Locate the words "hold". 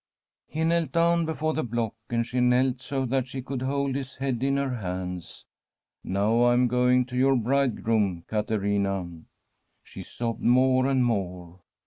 3.61-3.93